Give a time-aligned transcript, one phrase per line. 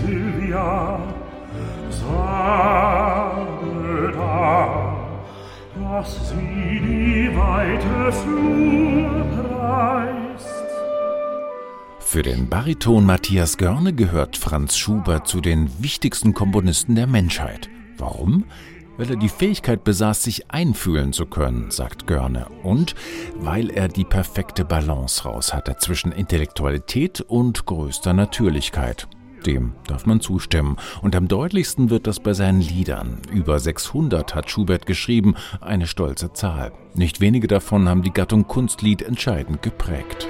[0.00, 1.00] Silvia,
[1.90, 2.12] sage
[4.14, 4.96] da,
[5.74, 10.46] dass sie die weite Flur preist.
[12.00, 17.68] Für den Bariton Matthias Görne gehört Franz Schubert zu den wichtigsten Komponisten der Menschheit.
[17.98, 18.44] Warum?
[18.96, 22.94] weil er die Fähigkeit besaß, sich einfühlen zu können, sagt Görne, und
[23.34, 29.06] weil er die perfekte Balance raus hatte zwischen Intellektualität und größter Natürlichkeit.
[29.46, 30.76] Dem darf man zustimmen.
[31.02, 33.22] Und am deutlichsten wird das bei seinen Liedern.
[33.30, 36.72] Über 600 hat Schubert geschrieben, eine stolze Zahl.
[36.94, 40.26] Nicht wenige davon haben die Gattung Kunstlied entscheidend geprägt.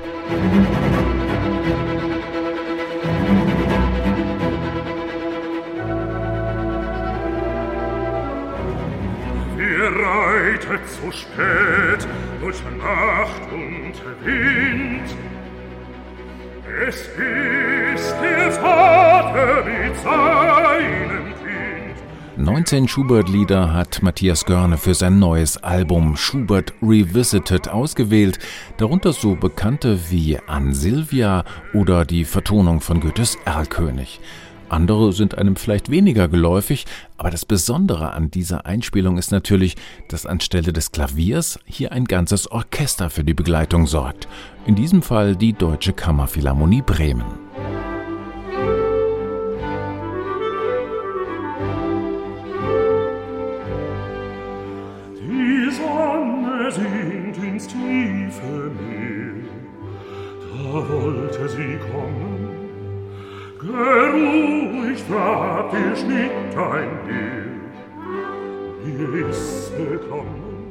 [9.59, 12.07] Ihr reitet zu spät
[12.41, 13.95] durch Nacht und
[14.26, 15.16] Wind.
[16.87, 18.96] Es ist der Kind.
[22.38, 28.38] 19 Schubert-Lieder hat Matthias Görne für sein neues Album Schubert Revisited ausgewählt,
[28.76, 34.20] darunter so bekannte wie An Silvia oder die Vertonung von Goethes Erlkönig.
[34.68, 39.76] Andere sind einem vielleicht weniger geläufig, aber das Besondere an dieser Einspielung ist natürlich,
[40.09, 44.29] dass anstelle des Klaviers hier ein ganzes Orchester für die Begleitung sorgt.
[44.66, 47.46] In diesem Fall die Deutsche Kammerphilharmonie Bremen.
[58.47, 59.45] sagte mir,
[60.41, 62.57] da wollte sie kommen.
[63.59, 66.91] Geruhig trat ihr Schnitt ein
[68.84, 70.66] Dir, mir ist willkommen.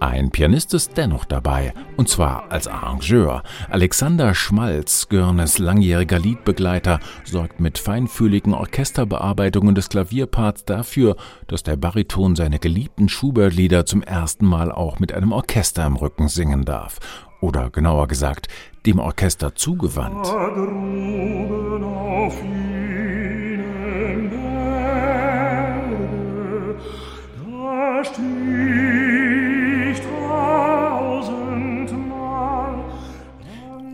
[0.00, 3.42] Ein Pianist ist dennoch dabei, und zwar als Arrangeur.
[3.68, 11.16] Alexander Schmalz, Görnes langjähriger Liedbegleiter, sorgt mit feinfühligen Orchesterbearbeitungen des Klavierparts dafür,
[11.48, 16.28] dass der Bariton seine geliebten Schubert-Lieder zum ersten Mal auch mit einem Orchester im Rücken
[16.28, 16.98] singen darf.
[17.42, 18.48] Oder genauer gesagt,
[18.86, 20.26] dem Orchester zugewandt.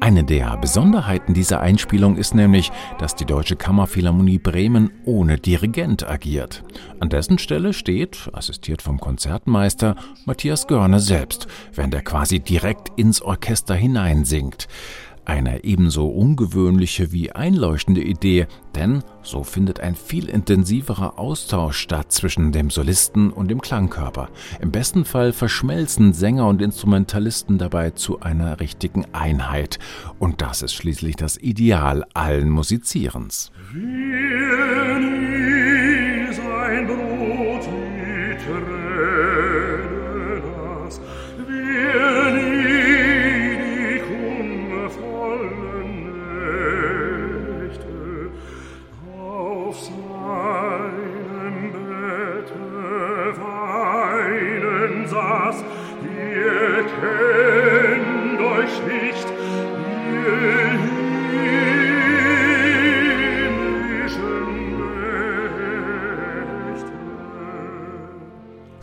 [0.06, 6.62] Eine der Besonderheiten dieser Einspielung ist nämlich, dass die Deutsche Kammerphilharmonie Bremen ohne Dirigent agiert.
[7.00, 13.20] An dessen Stelle steht, assistiert vom Konzertmeister, Matthias Görne selbst, während er quasi direkt ins
[13.20, 14.68] Orchester hineinsingt.
[15.26, 22.52] Eine ebenso ungewöhnliche wie einleuchtende Idee, denn so findet ein viel intensiverer Austausch statt zwischen
[22.52, 24.28] dem Solisten und dem Klangkörper.
[24.60, 29.80] Im besten Fall verschmelzen Sänger und Instrumentalisten dabei zu einer richtigen Einheit.
[30.20, 33.50] Und das ist schließlich das Ideal allen Musizierens.
[33.72, 34.15] Wir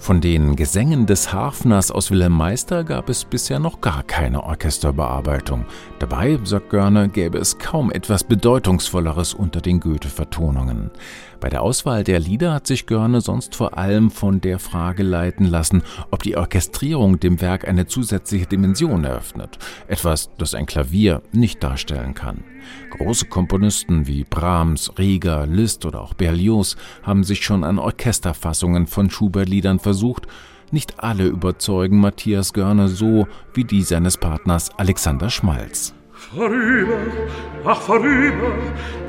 [0.04, 5.64] Von den Gesängen des Harfners aus Wilhelm Meister gab es bisher noch gar keine Orchesterbearbeitung.
[6.00, 10.92] Dabei, sagt Görner, gäbe es kaum etwas Bedeutungsvolleres unter den Goethe-Vertonungen.
[11.40, 15.46] Bei der Auswahl der Lieder hat sich Görne sonst vor allem von der Frage leiten
[15.46, 19.58] lassen, ob die Orchestrierung dem Werk eine zusätzliche Dimension eröffnet.
[19.88, 22.44] Etwas, das ein Klavier nicht darstellen kann.
[22.98, 29.10] Große Komponisten wie Brahms, Rieger, Liszt oder auch Berlioz haben sich schon an Orchesterfassungen von
[29.10, 29.93] Schubert-Liedern versucht.
[30.72, 35.94] Nicht alle überzeugen Matthias Görne so wie die seines Partners Alexander Schmalz.
[36.14, 36.98] Vorüber,
[37.66, 38.54] ach vorüber,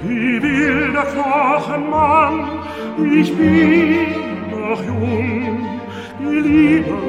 [0.02, 2.58] wie will der Knochenmann,
[2.98, 5.80] ich bin noch jung,
[6.20, 7.02] lieber,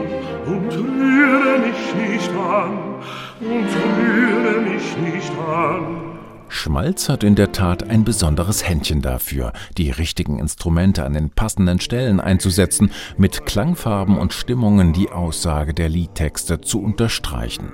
[0.46, 2.78] und rühre mich nicht an,
[3.42, 3.68] und
[3.98, 6.15] rühre mich nicht an.
[6.56, 11.80] Schmalz hat in der Tat ein besonderes Händchen dafür, die richtigen Instrumente an den passenden
[11.80, 17.74] Stellen einzusetzen, mit Klangfarben und Stimmungen die Aussage der Liedtexte zu unterstreichen.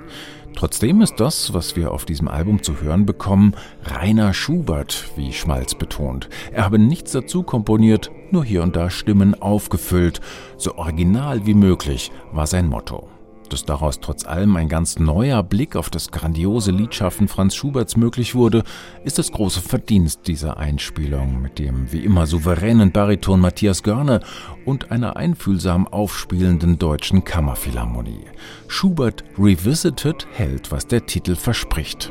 [0.56, 5.74] Trotzdem ist das, was wir auf diesem Album zu hören bekommen, reiner Schubert, wie Schmalz
[5.74, 6.28] betont.
[6.50, 10.20] Er habe nichts dazu komponiert, nur hier und da Stimmen aufgefüllt.
[10.58, 13.08] So original wie möglich war sein Motto.
[13.52, 18.34] Dass daraus trotz allem ein ganz neuer Blick auf das grandiose Liedschaffen Franz Schuberts möglich
[18.34, 18.62] wurde,
[19.04, 24.20] ist das große Verdienst dieser Einspielung mit dem wie immer souveränen Bariton Matthias Görne
[24.64, 28.24] und einer einfühlsam aufspielenden deutschen Kammerphilharmonie.
[28.68, 32.10] Schubert Revisited hält, was der Titel verspricht.